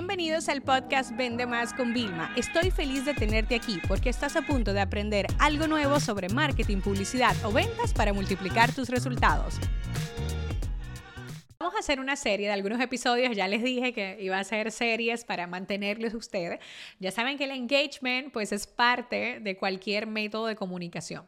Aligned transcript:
Bienvenidos 0.00 0.48
al 0.48 0.62
podcast 0.62 1.14
Vende 1.14 1.44
Más 1.44 1.74
con 1.74 1.92
Vilma. 1.92 2.32
Estoy 2.34 2.70
feliz 2.70 3.04
de 3.04 3.12
tenerte 3.12 3.54
aquí 3.54 3.78
porque 3.86 4.08
estás 4.08 4.34
a 4.34 4.40
punto 4.40 4.72
de 4.72 4.80
aprender 4.80 5.26
algo 5.38 5.66
nuevo 5.66 6.00
sobre 6.00 6.30
marketing, 6.30 6.78
publicidad 6.78 7.36
o 7.44 7.52
ventas 7.52 7.92
para 7.92 8.14
multiplicar 8.14 8.74
tus 8.74 8.88
resultados. 8.88 9.60
Vamos 11.58 11.74
a 11.74 11.80
hacer 11.80 12.00
una 12.00 12.16
serie 12.16 12.46
de 12.46 12.54
algunos 12.54 12.80
episodios, 12.80 13.36
ya 13.36 13.46
les 13.46 13.62
dije 13.62 13.92
que 13.92 14.16
iba 14.22 14.38
a 14.38 14.44
ser 14.44 14.72
series 14.72 15.26
para 15.26 15.46
mantenerles 15.46 16.14
ustedes. 16.14 16.60
Ya 16.98 17.10
saben 17.10 17.36
que 17.36 17.44
el 17.44 17.50
engagement 17.50 18.32
pues 18.32 18.52
es 18.52 18.66
parte 18.66 19.38
de 19.40 19.58
cualquier 19.58 20.06
método 20.06 20.46
de 20.46 20.56
comunicación. 20.56 21.26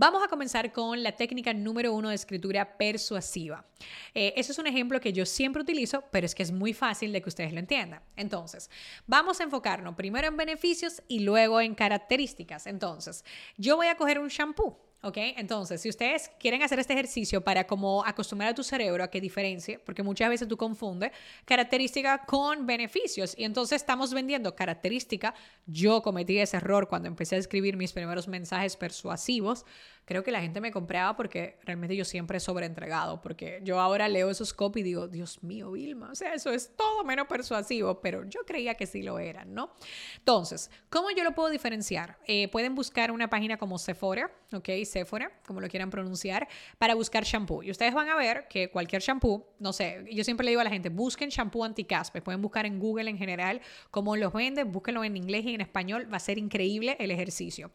Vamos 0.00 0.22
a 0.22 0.28
comenzar 0.28 0.70
con 0.70 1.02
la 1.02 1.10
técnica 1.10 1.52
número 1.52 1.92
uno 1.92 2.10
de 2.10 2.14
escritura 2.14 2.78
persuasiva. 2.78 3.64
Eh, 4.14 4.32
eso 4.36 4.52
es 4.52 4.58
un 4.60 4.68
ejemplo 4.68 5.00
que 5.00 5.12
yo 5.12 5.26
siempre 5.26 5.60
utilizo, 5.60 6.04
pero 6.12 6.24
es 6.24 6.36
que 6.36 6.44
es 6.44 6.52
muy 6.52 6.72
fácil 6.72 7.12
de 7.12 7.20
que 7.20 7.28
ustedes 7.28 7.52
lo 7.52 7.58
entiendan. 7.58 8.00
Entonces, 8.14 8.70
vamos 9.08 9.40
a 9.40 9.42
enfocarnos 9.42 9.96
primero 9.96 10.28
en 10.28 10.36
beneficios 10.36 11.02
y 11.08 11.18
luego 11.18 11.60
en 11.60 11.74
características. 11.74 12.68
Entonces, 12.68 13.24
yo 13.56 13.74
voy 13.74 13.88
a 13.88 13.96
coger 13.96 14.20
un 14.20 14.28
shampoo. 14.28 14.78
¿Ok? 15.00 15.16
Entonces, 15.36 15.80
si 15.80 15.88
ustedes 15.88 16.28
quieren 16.40 16.62
hacer 16.62 16.80
este 16.80 16.92
ejercicio 16.92 17.40
para 17.42 17.68
como 17.68 18.04
acostumbrar 18.04 18.50
a 18.50 18.54
tu 18.54 18.64
cerebro 18.64 19.04
a 19.04 19.08
que 19.08 19.20
diferencie, 19.20 19.78
porque 19.78 20.02
muchas 20.02 20.28
veces 20.28 20.48
tú 20.48 20.56
confundes 20.56 21.12
característica 21.44 22.24
con 22.26 22.66
beneficios 22.66 23.34
y 23.38 23.44
entonces 23.44 23.76
estamos 23.76 24.12
vendiendo 24.12 24.56
característica. 24.56 25.34
Yo 25.66 26.02
cometí 26.02 26.38
ese 26.38 26.56
error 26.56 26.88
cuando 26.88 27.06
empecé 27.06 27.36
a 27.36 27.38
escribir 27.38 27.76
mis 27.76 27.92
primeros 27.92 28.26
mensajes 28.26 28.76
persuasivos 28.76 29.64
creo 30.08 30.24
que 30.24 30.30
la 30.32 30.40
gente 30.40 30.62
me 30.62 30.72
compraba 30.72 31.14
porque 31.14 31.58
realmente 31.64 31.94
yo 31.94 32.06
siempre 32.06 32.38
he 32.38 32.40
sobreentregado, 32.40 33.20
porque 33.20 33.60
yo 33.62 33.78
ahora 33.78 34.08
leo 34.08 34.30
esos 34.30 34.54
copy 34.54 34.80
y 34.80 34.82
digo, 34.82 35.06
Dios 35.06 35.42
mío, 35.42 35.72
Vilma, 35.72 36.08
o 36.10 36.14
sea, 36.14 36.32
eso 36.32 36.50
es 36.50 36.74
todo 36.74 37.04
menos 37.04 37.26
persuasivo, 37.26 38.00
pero 38.00 38.24
yo 38.24 38.40
creía 38.46 38.74
que 38.74 38.86
sí 38.86 39.02
lo 39.02 39.18
eran, 39.18 39.52
¿no? 39.52 39.70
Entonces, 40.16 40.70
¿cómo 40.88 41.10
yo 41.10 41.24
lo 41.24 41.34
puedo 41.34 41.50
diferenciar? 41.50 42.18
Eh, 42.26 42.48
pueden 42.48 42.74
buscar 42.74 43.10
una 43.10 43.28
página 43.28 43.58
como 43.58 43.76
Sephora, 43.76 44.30
¿ok? 44.52 44.68
Sephora, 44.84 45.30
como 45.46 45.60
lo 45.60 45.68
quieran 45.68 45.90
pronunciar, 45.90 46.48
para 46.78 46.94
buscar 46.94 47.24
shampoo. 47.24 47.62
Y 47.62 47.70
ustedes 47.70 47.94
van 47.94 48.08
a 48.08 48.16
ver 48.16 48.46
que 48.48 48.70
cualquier 48.70 49.02
shampoo, 49.02 49.46
no 49.58 49.72
sé, 49.72 50.04
yo 50.10 50.24
siempre 50.24 50.44
le 50.44 50.50
digo 50.50 50.60
a 50.60 50.64
la 50.64 50.70
gente, 50.70 50.88
busquen 50.88 51.28
shampoo 51.28 51.64
anticaspe, 51.64 52.22
pueden 52.22 52.42
buscar 52.42 52.66
en 52.66 52.78
Google 52.78 53.10
en 53.10 53.18
general 53.18 53.60
cómo 53.90 54.16
los 54.16 54.32
venden, 54.32 54.72
búsquenlo 54.72 55.04
en 55.04 55.16
inglés 55.16 55.44
y 55.44 55.54
en 55.54 55.60
español, 55.60 56.12
va 56.12 56.16
a 56.16 56.20
ser 56.20 56.38
increíble 56.38 56.96
el 56.98 57.10
ejercicio. 57.10 57.70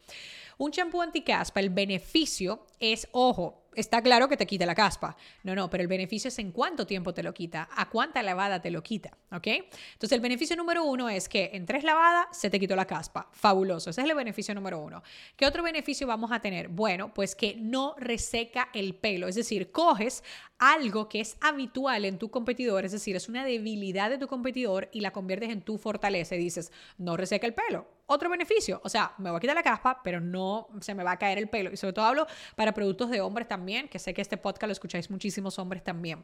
Un 0.57 0.71
champú 0.71 1.01
anticaspa, 1.01 1.59
el 1.59 1.69
beneficio 1.69 2.65
es, 2.79 3.07
ojo, 3.11 3.62
está 3.75 4.01
claro 4.01 4.27
que 4.27 4.37
te 4.37 4.45
quita 4.45 4.65
la 4.65 4.75
caspa. 4.75 5.15
No, 5.43 5.55
no, 5.55 5.69
pero 5.69 5.81
el 5.81 5.87
beneficio 5.87 6.27
es 6.27 6.39
en 6.39 6.51
cuánto 6.51 6.85
tiempo 6.85 7.13
te 7.13 7.23
lo 7.23 7.33
quita, 7.33 7.69
a 7.75 7.89
cuánta 7.89 8.23
lavada 8.23 8.61
te 8.61 8.71
lo 8.71 8.81
quita, 8.83 9.17
¿ok? 9.31 9.47
Entonces 9.47 10.11
el 10.11 10.21
beneficio 10.21 10.55
número 10.55 10.83
uno 10.83 11.09
es 11.09 11.29
que 11.29 11.51
en 11.53 11.65
tres 11.65 11.83
lavadas 11.83 12.27
se 12.31 12.49
te 12.49 12.59
quitó 12.59 12.75
la 12.75 12.85
caspa. 12.85 13.29
Fabuloso, 13.31 13.89
ese 13.89 14.01
es 14.01 14.09
el 14.09 14.15
beneficio 14.15 14.53
número 14.53 14.79
uno. 14.79 15.03
¿Qué 15.35 15.45
otro 15.45 15.63
beneficio 15.63 16.07
vamos 16.07 16.31
a 16.31 16.39
tener? 16.39 16.67
Bueno, 16.67 17.13
pues 17.13 17.35
que 17.35 17.55
no 17.55 17.95
reseca 17.97 18.69
el 18.73 18.95
pelo, 18.95 19.27
es 19.27 19.35
decir, 19.35 19.71
coges 19.71 20.23
algo 20.71 21.09
que 21.09 21.19
es 21.19 21.35
habitual 21.41 22.05
en 22.05 22.17
tu 22.17 22.31
competidor, 22.31 22.85
es 22.85 22.91
decir, 22.91 23.15
es 23.15 23.27
una 23.27 23.43
debilidad 23.43 24.09
de 24.09 24.17
tu 24.17 24.27
competidor 24.27 24.89
y 24.91 25.01
la 25.01 25.11
conviertes 25.11 25.49
en 25.49 25.61
tu 25.61 25.77
fortaleza 25.77 26.35
y 26.35 26.39
dices, 26.39 26.71
no 26.97 27.17
reseca 27.17 27.45
el 27.47 27.53
pelo. 27.53 27.87
Otro 28.05 28.29
beneficio, 28.29 28.79
o 28.83 28.89
sea, 28.89 29.13
me 29.17 29.29
voy 29.29 29.37
a 29.37 29.39
quitar 29.39 29.55
la 29.55 29.63
caspa, 29.63 30.01
pero 30.03 30.19
no 30.19 30.67
se 30.81 30.93
me 30.93 31.03
va 31.03 31.11
a 31.11 31.19
caer 31.19 31.37
el 31.37 31.49
pelo. 31.49 31.71
Y 31.71 31.77
sobre 31.77 31.93
todo 31.93 32.05
hablo 32.05 32.27
para 32.55 32.73
productos 32.73 33.09
de 33.09 33.21
hombres 33.21 33.47
también, 33.47 33.87
que 33.87 33.99
sé 33.99 34.13
que 34.13 34.21
este 34.21 34.37
podcast 34.37 34.67
lo 34.67 34.73
escucháis 34.73 35.09
muchísimos 35.09 35.57
hombres 35.59 35.83
también. 35.83 36.23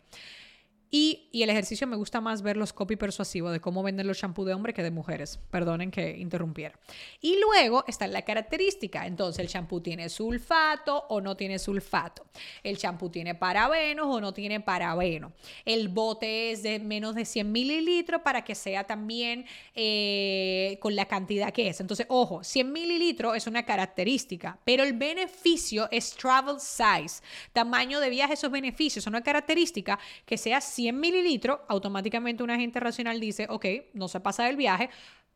Y, 0.92 1.30
el 1.34 1.50
ejercicio 1.50 1.86
me 1.88 1.96
gusta 1.96 2.20
más 2.20 2.42
ver 2.42 2.58
los 2.58 2.74
copy 2.74 2.96
persuasivos 2.96 3.52
de 3.52 3.60
cómo 3.60 3.84
venden 3.84 4.08
los 4.08 4.18
shampoos 4.18 4.48
de 4.48 4.54
hombre 4.54 4.74
que 4.74 4.84
de 4.84 4.92
mujeres. 4.92 5.40
Perdonen 5.52 5.92
que 5.92 6.18
interrumpiera. 6.18 6.78
Y 7.22 7.40
luego 7.40 7.84
está 7.88 8.08
la 8.08 8.24
característica. 8.24 9.06
Entonces, 9.06 9.40
el 9.40 9.48
shampoo 9.48 9.82
tiene 9.82 10.10
sulfato 10.10 11.06
o 11.10 11.22
no 11.22 11.38
tiene 11.38 11.60
sulfato. 11.60 12.26
El 12.64 12.78
shampoo 12.78 13.10
tiene 13.10 13.36
parabenos 13.36 14.08
o 14.08 14.20
no 14.20 14.34
tiene 14.34 14.60
parabeno. 14.60 15.34
El 15.64 15.90
bote 15.90 16.52
es 16.52 16.64
de 16.64 16.80
menos 16.80 17.16
de 17.16 17.26
100 17.26 17.52
mililitros 17.52 18.22
para 18.22 18.44
que 18.44 18.56
sea 18.56 18.84
también 18.86 19.46
eh, 19.76 20.78
con 20.82 20.96
la 20.96 21.06
cantidad 21.06 21.54
que 21.54 21.70
es. 21.70 21.80
Entonces, 21.80 22.08
ojo, 22.10 22.44
100 22.44 22.72
mililitros 22.72 23.38
es 23.38 23.48
una 23.48 23.64
característica, 23.64 24.60
pero 24.66 24.84
el 24.84 24.94
beneficio 24.94 25.88
es 25.92 26.12
travel 26.16 26.60
size. 26.60 27.22
Tamaño 27.54 28.00
de 28.00 28.10
viaje, 28.10 28.34
esos 28.34 28.52
beneficios 28.52 29.04
son 29.04 29.14
una 29.14 29.24
característica 29.24 30.00
que 30.26 30.38
sea 30.38 30.62
100 30.80 30.98
mililitros, 30.98 31.60
automáticamente 31.68 32.42
una 32.42 32.56
gente 32.56 32.80
racional 32.80 33.20
dice, 33.20 33.48
ok, 33.50 33.66
no 33.94 34.08
se 34.08 34.22
pasa 34.22 34.46
del 34.46 34.56
viaje, 34.56 34.90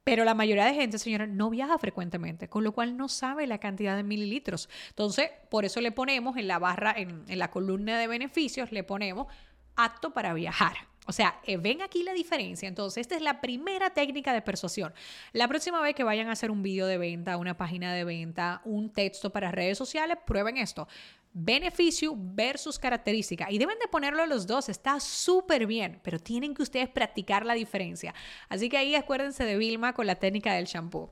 pero 0.06 0.24
la 0.24 0.36
mayoría 0.36 0.64
de 0.64 0.74
gente, 0.74 0.98
señora, 0.98 1.28
no 1.28 1.50
viaja 1.50 1.78
frecuentemente, 1.78 2.48
con 2.48 2.64
lo 2.64 2.72
cual 2.72 2.96
no 2.96 3.10
sabe 3.10 3.46
la 3.46 3.58
cantidad 3.58 3.98
de 3.98 4.04
mililitros. 4.04 4.70
Entonces, 4.88 5.32
por 5.50 5.66
eso 5.66 5.82
le 5.82 5.92
ponemos 5.92 6.38
en 6.38 6.48
la 6.48 6.60
barra, 6.60 6.94
en, 6.96 7.26
en 7.28 7.40
la 7.40 7.52
columna 7.52 8.00
de 8.00 8.08
beneficios, 8.08 8.72
le 8.72 8.86
ponemos 8.86 9.28
apto 9.76 10.14
para 10.14 10.34
viajar. 10.34 10.76
O 11.06 11.12
sea, 11.12 11.40
eh, 11.44 11.58
ven 11.58 11.82
aquí 11.82 12.04
la 12.04 12.14
diferencia. 12.14 12.68
Entonces, 12.68 13.02
esta 13.02 13.16
es 13.16 13.22
la 13.22 13.42
primera 13.42 13.90
técnica 13.90 14.34
de 14.34 14.42
persuasión. 14.42 14.94
La 15.34 15.48
próxima 15.48 15.82
vez 15.82 15.96
que 15.96 16.04
vayan 16.04 16.30
a 16.30 16.32
hacer 16.32 16.50
un 16.50 16.64
vídeo 16.64 16.88
de 16.88 16.98
venta, 16.98 17.36
una 17.38 17.58
página 17.58 17.94
de 17.94 18.06
venta, 18.06 18.62
un 18.64 18.90
texto 18.90 19.32
para 19.32 19.52
redes 19.52 19.78
sociales, 19.78 20.18
prueben 20.26 20.58
esto 20.58 20.88
beneficio 21.34 22.14
versus 22.16 22.78
característica. 22.78 23.52
Y 23.52 23.58
deben 23.58 23.80
de 23.80 23.88
ponerlo 23.88 24.26
los 24.26 24.48
dos, 24.48 24.70
está 24.70 25.00
súper 25.00 25.66
bien, 25.66 26.00
pero 26.04 26.20
tienen 26.20 26.54
que 26.54 26.62
ustedes 26.62 26.90
practicar 26.90 27.46
la 27.46 27.56
diferencia. 27.56 28.14
Así 28.50 28.70
que 28.70 28.78
ahí 28.78 28.96
acuérdense 28.96 29.44
de 29.44 29.58
Vilma 29.58 29.94
con 29.94 30.08
la 30.08 30.16
técnica 30.16 30.54
del 30.54 30.66
shampoo. 30.66 31.12